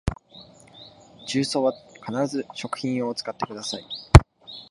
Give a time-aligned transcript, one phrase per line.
[1.27, 3.85] 重曹は必ず食品用を使ってください